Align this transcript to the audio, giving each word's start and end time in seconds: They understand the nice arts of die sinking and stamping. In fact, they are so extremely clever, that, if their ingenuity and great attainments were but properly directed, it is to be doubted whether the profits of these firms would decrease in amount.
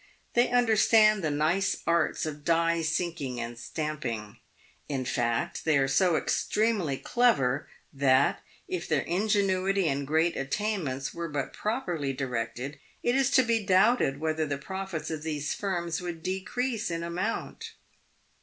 They 0.33 0.49
understand 0.49 1.23
the 1.23 1.29
nice 1.29 1.77
arts 1.85 2.25
of 2.25 2.43
die 2.43 2.81
sinking 2.81 3.39
and 3.39 3.55
stamping. 3.55 4.39
In 4.89 5.05
fact, 5.05 5.63
they 5.63 5.77
are 5.77 5.87
so 5.87 6.15
extremely 6.15 6.97
clever, 6.97 7.69
that, 7.93 8.41
if 8.67 8.87
their 8.87 9.03
ingenuity 9.03 9.87
and 9.87 10.07
great 10.07 10.35
attainments 10.35 11.13
were 11.13 11.29
but 11.29 11.53
properly 11.53 12.13
directed, 12.13 12.79
it 13.03 13.13
is 13.13 13.29
to 13.29 13.43
be 13.43 13.63
doubted 13.63 14.19
whether 14.19 14.47
the 14.47 14.57
profits 14.57 15.11
of 15.11 15.21
these 15.21 15.53
firms 15.53 16.01
would 16.01 16.23
decrease 16.23 16.89
in 16.89 17.03
amount. 17.03 17.73